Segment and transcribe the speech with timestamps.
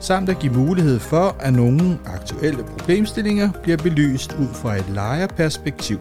[0.00, 5.98] samt at give mulighed for, at nogle aktuelle problemstillinger bliver belyst ud fra et lejerperspektiv.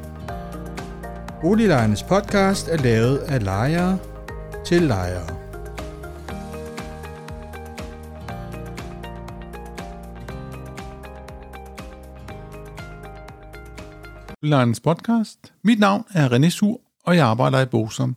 [1.42, 3.98] Boliglejernes podcast er lavet af lejere
[4.66, 5.28] til lejere.
[14.42, 15.54] Boliglejernes podcast.
[15.64, 18.16] Mit navn er René Sur, og jeg arbejder i Bosom.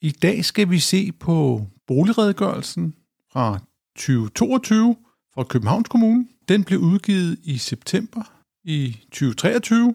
[0.00, 2.94] I dag skal vi se på boligredegørelsen
[3.32, 3.58] fra
[3.96, 4.96] 2022
[5.36, 6.26] fra Københavns Kommune.
[6.48, 8.22] Den blev udgivet i september
[8.64, 9.94] i 2023.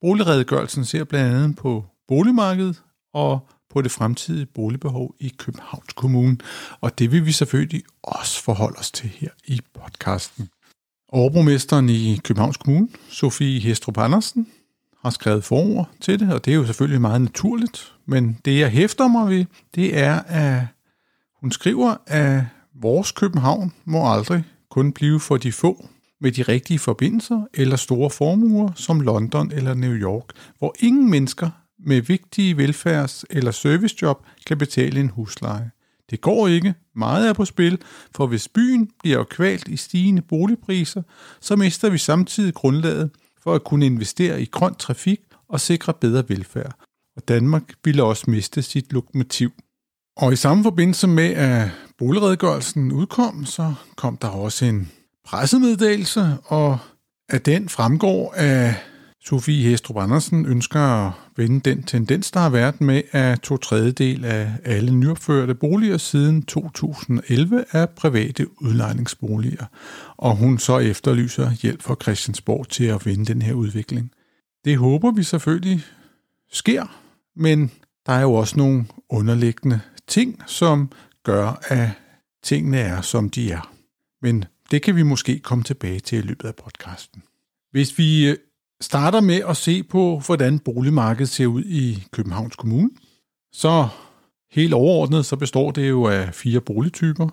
[0.00, 2.82] Boligredegørelsen ser blandt andet på boligmarkedet
[3.14, 6.38] og på det fremtidige boligbehov i Københavns Kommune.
[6.80, 10.48] Og det vil vi selvfølgelig også forholde os til her i podcasten.
[11.08, 14.46] Overborgmesteren i Københavns Kommune, Sofie Hestrup Andersen,
[15.02, 17.94] har skrevet forord til det, og det er jo selvfølgelig meget naturligt.
[18.06, 19.44] Men det, jeg hæfter mig ved,
[19.74, 20.66] det er, at
[21.40, 22.44] hun skriver, at
[22.74, 24.44] vores København må aldrig
[24.78, 25.88] kun blive for de få
[26.20, 30.24] med de rigtige forbindelser eller store formuer som London eller New York,
[30.58, 35.70] hvor ingen mennesker med vigtige velfærds- eller servicejob kan betale en husleje.
[36.10, 37.78] Det går ikke, meget er på spil,
[38.16, 41.02] for hvis byen bliver kvalt i stigende boligpriser,
[41.40, 43.10] så mister vi samtidig grundlaget
[43.42, 46.74] for at kunne investere i grøn trafik og sikre bedre velfærd.
[47.16, 49.50] Og Danmark ville også miste sit lokomotiv.
[50.18, 54.90] Og i samme forbindelse med, at boligredegørelsen udkom, så kom der også en
[55.24, 56.78] pressemeddelelse, og
[57.28, 58.74] at den fremgår, at
[59.24, 64.24] Sofie Hestrup Andersen ønsker at vende den tendens, der har været med, at to tredjedel
[64.24, 69.64] af alle nyopførte boliger siden 2011 er private udlejningsboliger,
[70.16, 74.10] og hun så efterlyser hjælp fra Christiansborg til at vende den her udvikling.
[74.64, 75.84] Det håber vi selvfølgelig
[76.52, 76.98] sker,
[77.36, 77.70] men
[78.08, 80.92] der er jo også nogle underliggende ting, som
[81.22, 81.90] gør, at
[82.42, 83.72] tingene er, som de er.
[84.22, 87.22] Men det kan vi måske komme tilbage til i løbet af podcasten.
[87.70, 88.36] Hvis vi øh,
[88.80, 92.90] starter med at se på, hvordan boligmarkedet ser ud i Københavns Kommune,
[93.52, 93.88] så
[94.50, 97.28] helt overordnet, så består det jo af fire boligtyper.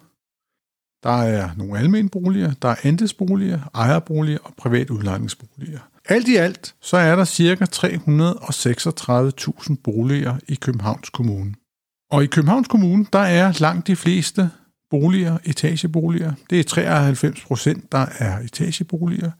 [1.03, 5.79] Der er nogle almene boliger, der er andelsboliger, ejerboliger og privat udlejningsboliger.
[6.07, 7.65] Alt i alt, så er der ca.
[9.65, 11.53] 336.000 boliger i Københavns Kommune.
[12.11, 14.49] Og i Københavns Kommune, der er langt de fleste
[14.89, 16.33] boliger etageboliger.
[16.49, 19.31] Det er 93 procent, der er etageboliger,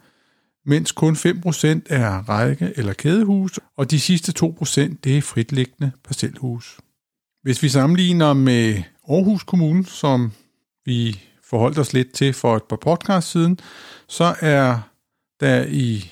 [0.65, 5.21] mens kun 5 procent er række- eller kædehus, og de sidste 2 procent, det er
[5.21, 6.77] fritliggende parcelhus.
[7.43, 10.31] Hvis vi sammenligner med Aarhus Kommune, som
[10.85, 13.59] vi forholdt os lidt til for et par podcast siden,
[14.07, 14.79] så er
[15.39, 16.11] der i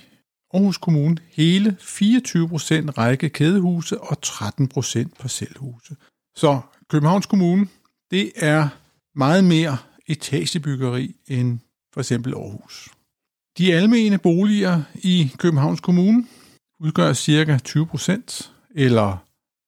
[0.53, 5.95] Aarhus Kommune hele 24 procent række kædehuse og 13 procent parcelhuse.
[6.35, 7.67] Så Københavns Kommune,
[8.11, 8.67] det er
[9.15, 9.77] meget mere
[10.07, 11.59] etagebyggeri end
[11.93, 12.89] for eksempel Aarhus.
[13.57, 16.27] De almene boliger i Københavns Kommune
[16.79, 17.57] udgør ca.
[17.57, 19.17] 20 procent, eller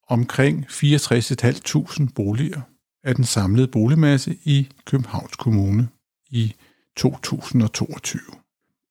[0.08, 2.60] omkring 64.500 boliger
[3.04, 5.88] af den samlede boligmasse i Københavns Kommune
[6.30, 6.54] i
[6.96, 8.20] 2022.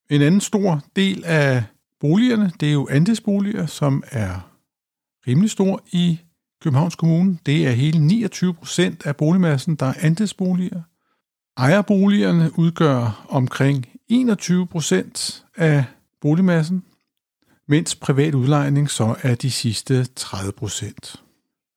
[0.10, 1.64] En anden stor del af
[2.00, 4.52] boligerne, det er jo andelsboliger, som er
[5.28, 6.20] rimelig stor i
[6.62, 7.38] Københavns Kommune.
[7.46, 10.82] Det er hele 29 procent af boligmassen, der er andelsboliger.
[11.58, 15.84] Ejerboligerne udgør omkring 21 procent af
[16.22, 16.84] boligmassen,
[17.68, 21.24] mens privat udlejning så er de sidste 30 procent.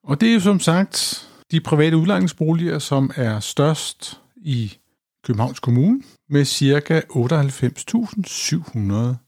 [0.04, 4.76] Og det er jo som sagt de private udlejningsboliger, som er størst i
[5.24, 7.02] Københavns Kommune med ca.
[7.10, 9.27] 98.700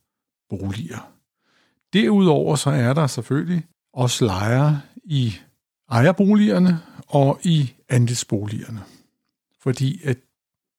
[0.50, 1.12] boliger.
[1.92, 5.34] Derudover så er der selvfølgelig også lejere i
[5.90, 8.80] ejerboligerne og i andelsboligerne.
[9.62, 10.16] Fordi at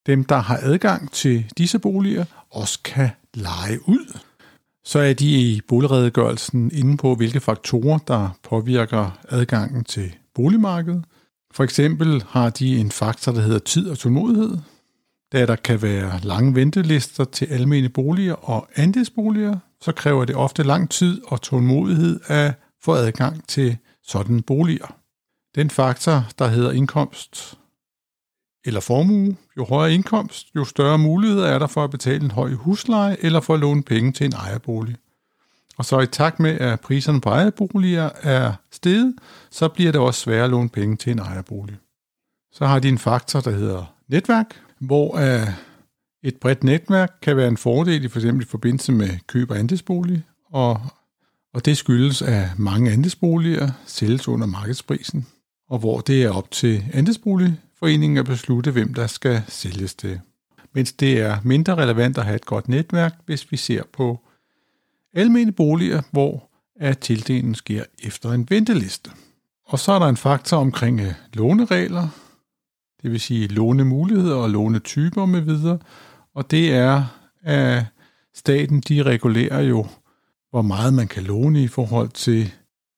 [0.06, 4.20] dem, der har adgang til disse boliger, også kan lege ud.
[4.84, 11.06] Så er de i boligredegørelsen inde på, hvilke faktorer, der påvirker adgangen til boligmarkedet.
[11.52, 14.58] For eksempel har de en faktor, der hedder tid og tålmodighed,
[15.32, 20.64] da der kan være lange ventelister til almene boliger og andelsboliger, så kræver det ofte
[20.64, 24.96] lang tid og tålmodighed at få adgang til sådan boliger.
[25.56, 27.58] Den faktor, der hedder indkomst
[28.66, 29.36] eller formue.
[29.58, 33.40] Jo højere indkomst, jo større muligheder er der for at betale en høj husleje eller
[33.40, 34.96] for at låne penge til en ejerbolig.
[35.78, 39.16] Og så i takt med, at priserne på ejerboliger er steget,
[39.52, 41.78] så bliver det også sværere at låne penge til en ejerbolig.
[42.52, 45.48] Så har de en faktor, der hedder netværk, hvor øh,
[46.24, 49.60] et bredt netværk kan være en fordel i for eksempel i forbindelse med køb af
[49.60, 50.82] andelsbolig, og,
[51.54, 55.28] og det skyldes, at mange andelsboliger sælges under markedsprisen,
[55.70, 60.22] og hvor det er op til andelsboligforeningen at beslutte, hvem der skal sælges det.
[60.74, 64.20] Mens det er mindre relevant at have et godt netværk, hvis vi ser på
[65.14, 66.50] almene boliger, hvor
[66.80, 69.12] at tildelingen sker efter en venteliste.
[69.66, 72.08] Og så er der en faktor omkring øh, låneregler,
[73.02, 75.80] det vil sige lånemuligheder og lånetyper med videre,
[76.36, 77.04] og det er,
[77.44, 77.86] at
[78.36, 79.88] staten de regulerer jo,
[80.50, 82.52] hvor meget man kan låne i forhold til,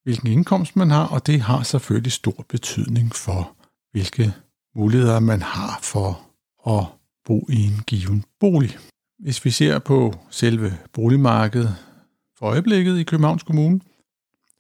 [0.04, 3.56] hvilken indkomst man har, og det har selvfølgelig stor betydning for,
[3.92, 4.34] hvilke
[4.76, 6.22] muligheder man har for
[6.68, 6.86] at
[7.26, 8.78] bo i en given bolig.
[9.20, 11.76] Hvis vi ser på selve boligmarkedet
[12.40, 13.80] for øjeblikket i Københavns Kommune,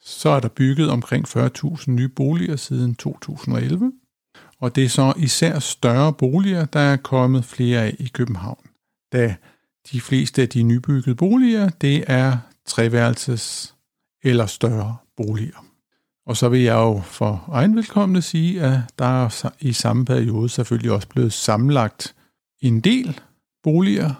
[0.01, 3.91] så er der bygget omkring 40.000 nye boliger siden 2011,
[4.63, 8.65] og det er så især større boliger, der er kommet flere af i København,
[9.13, 9.35] da
[9.91, 13.75] de fleste af de nybyggede boliger, det er treværelses
[14.23, 15.65] eller større boliger.
[16.25, 20.49] Og så vil jeg jo for egen velkomne sige, at der er i samme periode
[20.49, 22.15] selvfølgelig også blevet sammenlagt
[22.61, 23.19] en del
[23.63, 24.13] boliger.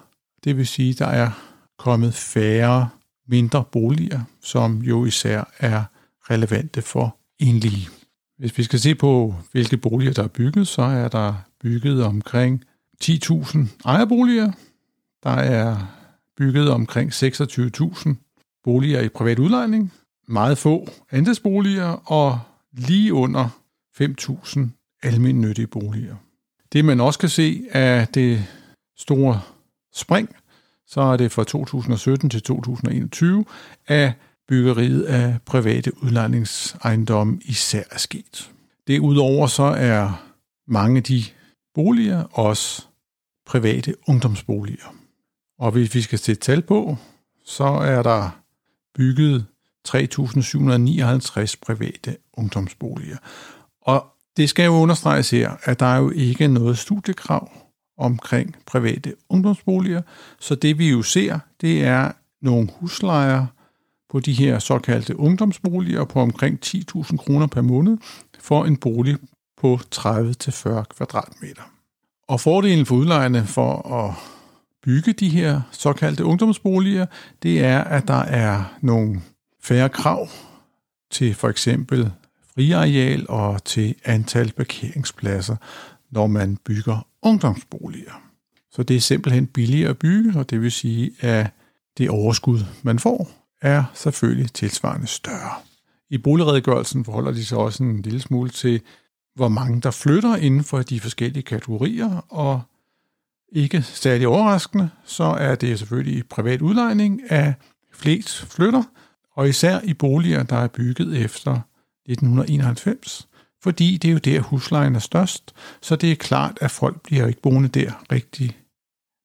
[0.43, 1.31] Det vil sige, at der er
[1.77, 2.89] kommet færre
[3.27, 5.83] mindre boliger, som jo især er
[6.29, 8.02] relevante for enlige.
[8.43, 12.63] Hvis vi skal se på, hvilke boliger der er bygget, så er der bygget omkring
[13.03, 14.51] 10.000 ejerboliger.
[15.23, 15.77] Der er
[16.37, 18.13] bygget omkring 26.000
[18.63, 19.93] boliger i privat udlejning.
[20.27, 22.39] Meget få andelsboliger og
[22.71, 23.49] lige under
[24.01, 24.59] 5.000
[25.03, 26.15] almindelige boliger.
[26.73, 28.45] Det man også kan se er det
[28.97, 29.41] store
[29.95, 30.35] spring,
[30.87, 33.45] så er det fra 2017 til 2021,
[33.87, 34.13] at
[34.47, 38.51] byggeriet af private udlejningsejendomme især er sket.
[38.87, 40.23] Derudover så er
[40.67, 41.23] mange af de
[41.75, 42.85] boliger også
[43.45, 44.95] private ungdomsboliger.
[45.59, 46.97] Og hvis vi skal sætte tal på,
[47.45, 48.29] så er der
[48.95, 49.45] bygget
[49.87, 49.95] 3.759
[51.61, 53.17] private ungdomsboliger.
[53.81, 54.05] Og
[54.37, 57.51] det skal jo understreges her, at der er jo ikke noget studiekrav
[57.97, 60.01] omkring private ungdomsboliger,
[60.39, 62.11] så det vi jo ser, det er
[62.41, 63.45] nogle huslejer,
[64.13, 67.97] på de her såkaldte ungdomsboliger på omkring 10.000 kroner per måned
[68.39, 69.17] for en bolig
[69.57, 71.61] på 30-40 kvadratmeter.
[72.27, 74.15] Og fordelen for udlejerne for at
[74.83, 77.05] bygge de her såkaldte ungdomsboliger,
[77.43, 79.21] det er, at der er nogle
[79.61, 80.27] færre krav
[81.11, 82.11] til for eksempel
[82.55, 85.55] friareal og til antal parkeringspladser,
[86.11, 88.21] når man bygger ungdomsboliger.
[88.71, 91.47] Så det er simpelthen billigere at bygge, og det vil sige, at
[91.97, 95.51] det overskud, man får, er selvfølgelig tilsvarende større.
[96.09, 98.81] I boligredegørelsen forholder de sig også en lille smule til,
[99.35, 102.61] hvor mange der flytter inden for de forskellige kategorier, og
[103.51, 107.53] ikke særlig overraskende, så er det selvfølgelig privat udlejning af
[107.93, 108.83] flest flytter,
[109.35, 111.51] og især i boliger, der er bygget efter
[112.05, 113.27] 1991,
[113.61, 117.27] fordi det er jo der huslejen er størst, så det er klart, at folk bliver
[117.27, 118.57] ikke boende der rigtig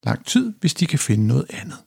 [0.04, 1.78] lang tid, hvis de kan finde noget andet.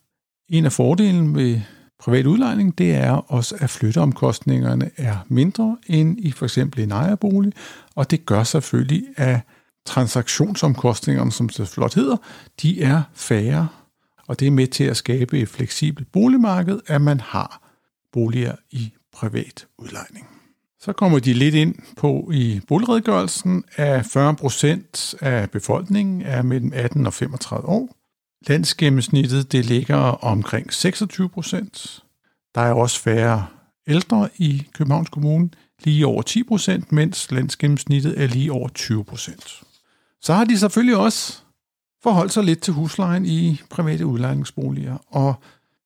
[0.49, 1.61] En af fordelen ved
[2.01, 7.53] privat udlejning, det er også, at flytteomkostningerne er mindre end i for eksempel en ejerbolig,
[7.95, 9.39] og det gør selvfølgelig, at
[9.85, 12.17] transaktionsomkostningerne, som det flot hedder,
[12.61, 13.67] de er færre,
[14.27, 17.61] og det er med til at skabe et fleksibelt boligmarked, at man har
[18.13, 20.27] boliger i privat udlejning.
[20.79, 26.71] Så kommer de lidt ind på i boligredegørelsen, at 40 procent af befolkningen er mellem
[26.75, 27.95] 18 og 35 år,
[28.47, 32.03] Landsgennemsnittet det ligger omkring 26 procent.
[32.55, 33.47] Der er også færre
[33.87, 35.49] ældre i Københavns Kommune,
[35.83, 39.63] lige over 10 procent, mens landsgennemsnittet er lige over 20 procent.
[40.21, 41.41] Så har de selvfølgelig også
[42.03, 45.35] forholdt sig lidt til huslejen i private udlejningsboliger, og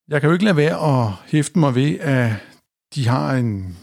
[0.08, 2.32] jeg kan jo ikke lade være at hæfte mig ved, at
[2.96, 3.78] de har en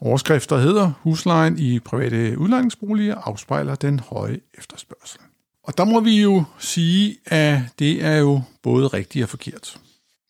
[0.00, 5.20] overskrift, der hedder Huslejen i private udlejningsboliger afspejler den høje efterspørgsel.
[5.68, 9.80] Og der må vi jo sige, at det er jo både rigtigt og forkert.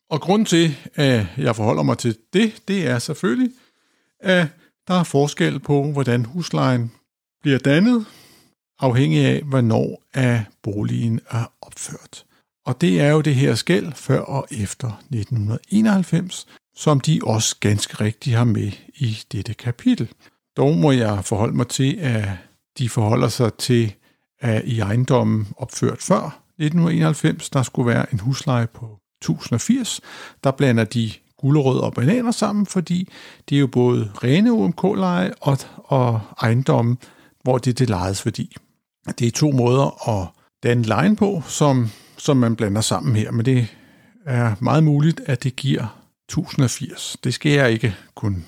[0.09, 3.51] Og grund til, at jeg forholder mig til det, det er selvfølgelig,
[4.19, 4.47] at
[4.87, 6.91] der er forskel på, hvordan huslejen
[7.41, 8.05] bliver dannet,
[8.79, 12.25] afhængig af, hvornår er boligen er opført.
[12.65, 18.03] Og det er jo det her skæld før og efter 1991, som de også ganske
[18.03, 20.09] rigtigt har med i dette kapitel.
[20.57, 22.27] Dog må jeg forholde mig til, at
[22.77, 23.93] de forholder sig til
[24.41, 30.01] af i ejendommen opført før 1991, der skulle være en husleje på 1080.
[30.43, 33.09] Der blander de gulerødder og bananer sammen, fordi
[33.49, 36.97] det er jo både rene UMK-leje og, og ejendommen,
[37.43, 38.55] hvor det er det lejes værdi.
[39.19, 40.27] Det er to måder at
[40.63, 43.67] danne lejen på, som, som man blander sammen her, men det
[44.25, 47.17] er meget muligt, at det giver 1080.
[47.23, 48.43] Det skal jeg ikke kunne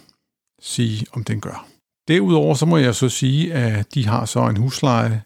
[0.61, 1.67] sige, om den gør.
[2.07, 5.23] Derudover så må jeg så sige, at de har så en husleje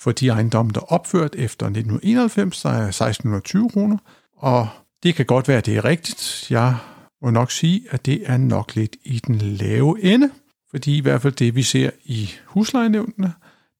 [0.00, 3.96] for de ejendomme, der er opført efter 1991, så er 1620 kroner,
[4.36, 4.68] og
[5.02, 6.50] det kan godt være, at det er rigtigt.
[6.50, 6.76] Jeg
[7.22, 10.30] må nok sige, at det er nok lidt i den lave ende,
[10.70, 13.32] fordi i hvert fald det, vi ser i huslejenævnene,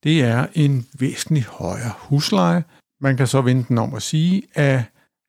[0.04, 2.64] det er en væsentlig højere husleje.
[3.00, 4.82] Man kan så vente den om at sige, at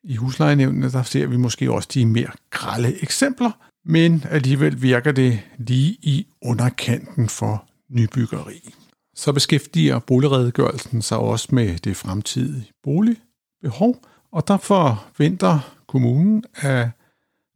[0.04, 3.52] i huslejenævnene, der ser vi måske også de mere grælde eksempler,
[3.86, 8.74] men alligevel virker det lige i underkanten for nybyggeri.
[9.22, 13.96] Så beskæftiger boligredegørelsen sig også med det fremtidige boligbehov,
[14.32, 16.90] og der forventer kommunen, at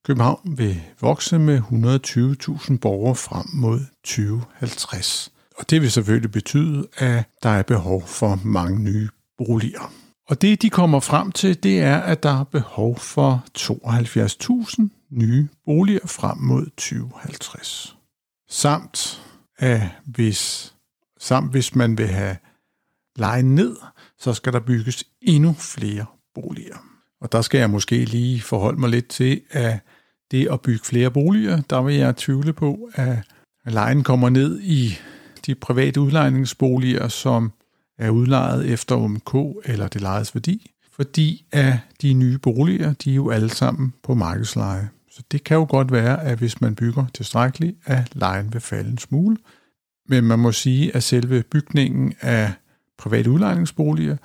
[0.06, 5.32] København vil vokse med 120.000 borgere frem mod 2050.
[5.58, 9.94] Og det vil selvfølgelig betyde, at der er behov for mange nye boliger.
[10.30, 15.48] Og det, de kommer frem til, det er, at der er behov for 72.000 nye
[15.66, 17.98] boliger frem mod 2050.
[18.50, 19.22] Samt,
[19.58, 20.75] at hvis,
[21.25, 22.38] samt hvis man vil have
[23.15, 23.75] lejen ned,
[24.20, 26.05] så skal der bygges endnu flere
[26.36, 26.77] boliger.
[27.22, 29.79] Og der skal jeg måske lige forholde mig lidt til, at
[30.32, 33.17] det at bygge flere boliger, der vil jeg tvivle på, at
[33.65, 34.98] lejen kommer ned i
[35.46, 37.51] de private udlejningsboliger, som
[37.98, 43.15] er udlejet efter OMK eller det lejes værdi, fordi at de nye boliger, de er
[43.15, 44.89] jo alle sammen på markedsleje.
[45.12, 48.89] Så det kan jo godt være, at hvis man bygger tilstrækkeligt, at lejen vil falde
[48.89, 49.38] en smule.
[50.10, 52.54] Men man må sige, at selve bygningen af
[52.98, 54.18] private udlejningsboliger,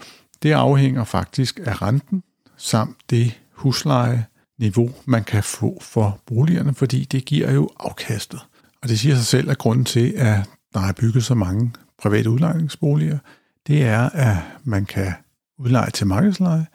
[0.43, 2.23] det afhænger faktisk af renten,
[2.57, 8.41] samt det huslejeniveau, man kan få for boligerne, fordi det giver jo afkastet.
[8.83, 12.31] Og det siger sig selv, at grunden til, at der er bygget så mange private
[12.31, 13.19] udlejningsboliger,
[13.67, 15.13] det er, at man kan
[15.59, 16.67] udleje til markedsleje,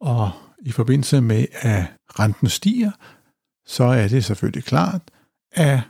[0.00, 0.30] og
[0.62, 1.84] i forbindelse med, at
[2.18, 2.90] renten stiger,
[3.66, 5.02] så er det selvfølgelig klart,
[5.52, 5.80] at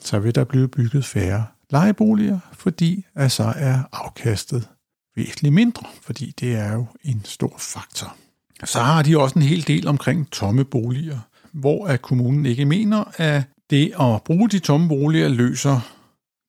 [0.00, 4.68] så vil der blive bygget færre lejeboliger, fordi at så er afkastet
[5.16, 8.16] væsentligt mindre, fordi det er jo en stor faktor.
[8.64, 11.18] Så har de også en hel del omkring tomme boliger,
[11.52, 15.80] hvor at kommunen ikke mener, at det at bruge de tomme boliger løser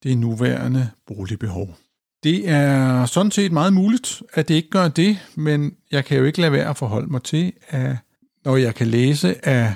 [0.02, 1.76] det nuværende boligbehov.
[2.22, 6.24] Det er sådan set meget muligt, at det ikke gør det, men jeg kan jo
[6.24, 7.96] ikke lade være at forholde mig til, at
[8.44, 9.72] når jeg kan læse, at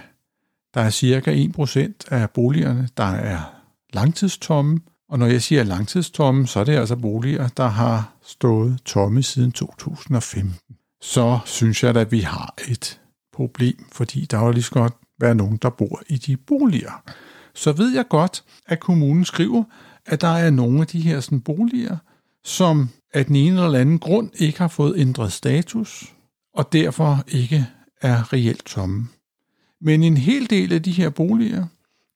[0.75, 3.55] der er cirka 1% af boligerne, der er
[3.93, 9.23] langtidstomme, og når jeg siger langtidstomme, så er det altså boliger, der har stået tomme
[9.23, 10.57] siden 2015.
[11.01, 13.01] Så synes jeg at vi har et
[13.33, 17.03] problem, fordi der jo lige så godt være nogen, der bor i de boliger.
[17.55, 19.65] Så ved jeg godt, at kommunen skriver,
[20.07, 21.97] at der er nogle af de her sådan, boliger,
[22.45, 26.15] som af den ene eller anden grund ikke har fået ændret status,
[26.55, 27.67] og derfor ikke
[28.01, 29.09] er reelt tomme.
[29.81, 31.67] Men en hel del af de her boliger,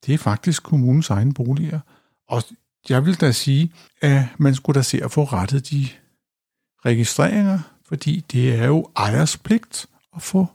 [0.06, 1.80] det er faktisk kommunens egne boliger.
[2.28, 2.42] Og
[2.88, 5.88] jeg vil da sige, at man skulle da se at få rettet de
[6.86, 9.86] registreringer, fordi det er jo ejers pligt
[10.16, 10.46] at få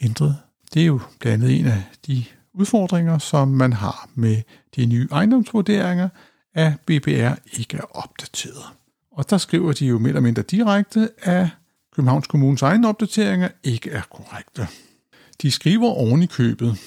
[0.00, 0.36] ændret.
[0.74, 2.24] Det er jo blandt andet en af de
[2.54, 4.42] udfordringer, som man har med
[4.76, 6.08] de nye ejendomsvurderinger,
[6.54, 8.64] at BBR ikke er opdateret.
[9.12, 11.48] Og der skriver de jo mere eller mindre direkte, at
[11.94, 14.68] Københavns Kommunes egne opdateringer ikke er korrekte.
[15.42, 16.78] De skriver oven i købet.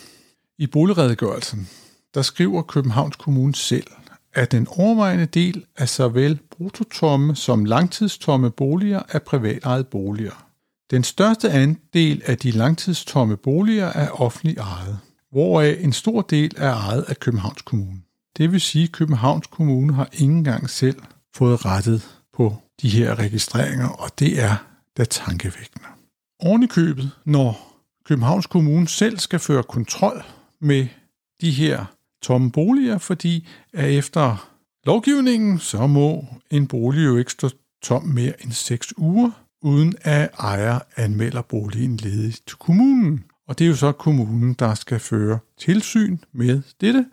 [0.57, 1.69] I boligredegørelsen,
[2.13, 3.87] der skriver Københavns Kommune selv,
[4.35, 10.45] at den overvejende del af såvel brutotomme som langtidstomme boliger er privatejede boliger.
[10.91, 14.99] Den største andel af de langtidstomme boliger er offentligt ejet,
[15.31, 18.01] hvoraf en stor del er ejet af Københavns Kommune.
[18.37, 21.01] Det vil sige, at Københavns Kommune har ingen gang selv
[21.35, 24.55] fået rettet på de her registreringer, og det er
[24.97, 25.87] da tankevækkende.
[26.39, 30.23] Oven i købet, når Københavns Kommune selv skal føre kontrol
[30.61, 30.87] med
[31.41, 31.85] de her
[32.25, 34.49] tomme boliger, fordi at efter
[34.85, 37.49] lovgivningen, så må en bolig jo ikke stå
[37.83, 43.23] tom mere end 6 uger, uden at ejer anmelder boligen ledig til kommunen.
[43.47, 47.05] Og det er jo så kommunen, der skal føre tilsyn med dette,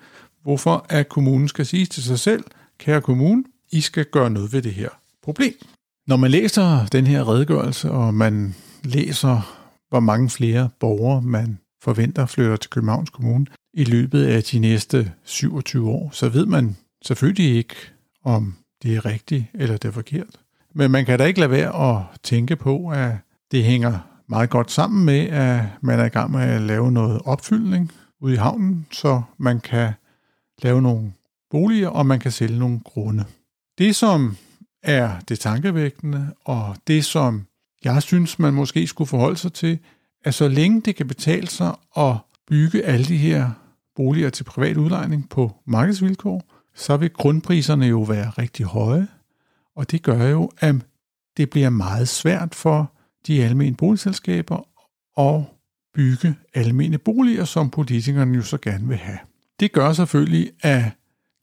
[0.43, 2.45] hvorfor at kommunen skal sige til sig selv,
[2.79, 4.89] kære kommune, I skal gøre noget ved det her
[5.23, 5.55] problem.
[6.07, 8.55] Når man læser den her redegørelse, og man
[8.85, 14.59] læser hvor mange flere borgere man forventer flytter til Københavns Kommune i løbet af de
[14.59, 17.75] næste 27 år, så ved man selvfølgelig ikke,
[18.25, 20.41] om det er rigtigt eller det er forkert.
[20.75, 23.13] Men man kan da ikke lade være at tænke på, at
[23.51, 23.99] det hænger
[24.29, 28.35] meget godt sammen med, at man er i gang med at lave noget opfyldning ude
[28.35, 29.93] i havnen, så man kan
[30.63, 31.13] lave nogle
[31.51, 33.25] boliger, og man kan sælge nogle grunde.
[33.79, 34.37] Det, som
[34.83, 37.47] er det tankevækkende, og det, som
[37.85, 39.79] jeg synes, man måske skulle forholde sig til,
[40.25, 42.17] at så længe det kan betale sig at
[42.49, 43.51] bygge alle de her
[43.97, 46.43] boliger til privat udlejning på markedsvilkår,
[46.75, 49.09] så vil grundpriserne jo være rigtig høje,
[49.77, 50.75] og det gør jo, at
[51.37, 52.93] det bliver meget svært for
[53.27, 54.69] de almene boligselskaber
[55.19, 55.45] at
[55.95, 59.19] bygge almene boliger, som politikerne jo så gerne vil have.
[59.61, 60.85] Det gør selvfølgelig, at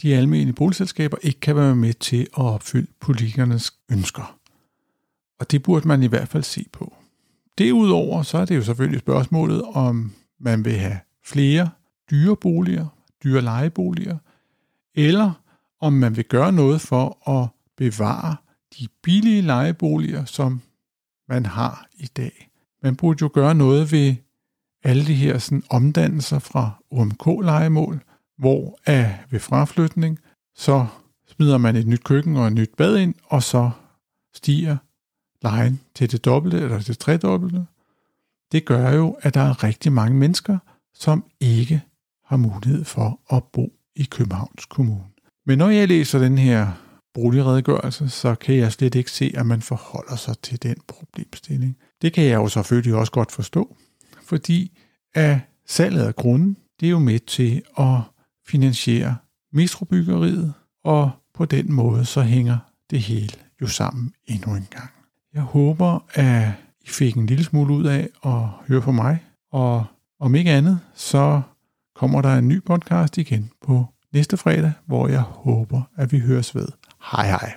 [0.01, 4.39] de almene boligselskaber ikke kan være med til at opfylde politikernes ønsker.
[5.39, 6.93] Og det burde man i hvert fald se på.
[7.59, 11.69] Derudover så er det jo selvfølgelig spørgsmålet, om man vil have flere
[12.11, 12.87] dyre boliger,
[13.23, 14.17] dyre lejeboliger,
[14.95, 15.31] eller
[15.81, 17.47] om man vil gøre noget for at
[17.77, 18.35] bevare
[18.79, 20.61] de billige lejeboliger, som
[21.29, 22.49] man har i dag.
[22.83, 24.15] Man burde jo gøre noget ved
[24.83, 27.99] alle de her sådan, omdannelser fra OMK-lejemål,
[28.37, 30.19] hvor af ved fraflytning,
[30.55, 30.87] så
[31.27, 33.71] smider man et nyt køkken og et nyt bad ind, og så
[34.33, 34.77] stiger
[35.41, 37.65] lejen til det dobbelte eller det tredobbelte.
[38.51, 40.57] Det gør jo, at der er rigtig mange mennesker,
[40.93, 41.81] som ikke
[42.25, 45.03] har mulighed for at bo i Københavns Kommune.
[45.45, 46.71] Men når jeg læser den her
[47.13, 51.77] boligredegørelse, så kan jeg slet ikke se, at man forholder sig til den problemstilling.
[52.01, 53.75] Det kan jeg jo selvfølgelig også godt forstå,
[54.23, 54.77] fordi
[55.13, 57.99] at salget af grunden, det er jo med til at
[58.47, 59.15] finansiere
[59.53, 60.53] metrobyggeriet,
[60.83, 62.57] og på den måde så hænger
[62.89, 64.98] det hele jo sammen endnu en gang.
[65.33, 66.47] Jeg håber, at
[66.81, 69.85] I fik en lille smule ud af at høre på mig, og
[70.19, 71.41] om ikke andet, så
[71.95, 76.55] kommer der en ny podcast igen på næste fredag, hvor jeg håber, at vi høres
[76.55, 76.67] ved.
[77.11, 77.53] Hej hej.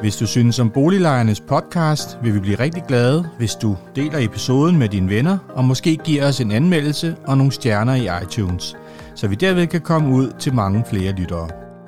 [0.00, 4.78] Hvis du synes om Boliglejernes podcast, vil vi blive rigtig glade, hvis du deler episoden
[4.78, 8.76] med dine venner, og måske giver os en anmeldelse og nogle stjerner i iTunes,
[9.14, 11.69] så vi derved kan komme ud til mange flere lyttere.